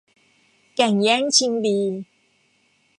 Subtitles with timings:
[0.75, 1.79] แก่งแย่งชิงดี